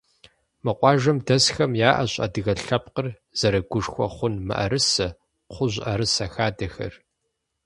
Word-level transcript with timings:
Мы 0.63 0.71
къуажэм 0.79 1.17
дэсхэм 1.25 1.71
яӏэщ 1.89 2.13
адыгэ 2.25 2.53
лъэпкъыр 2.63 3.07
зэрыгушхуэ 3.39 4.07
хъун 4.15 4.35
мыӏэрысэ, 4.47 5.07
кхъужь 5.49 5.77
ӏэрысэ 5.83 6.25
хадэхэр. 6.33 6.93